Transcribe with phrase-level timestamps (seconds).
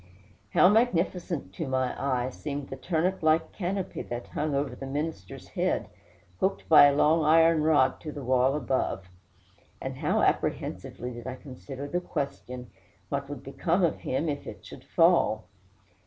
[0.55, 5.49] How magnificent, to my eye, seemed the turnip like canopy that hung over the minister's
[5.49, 5.89] head,
[6.39, 9.05] hooked by a long iron rod to the wall above!
[9.79, 12.71] and how apprehensively did I consider the question,
[13.09, 15.45] what would become of him if it should fall!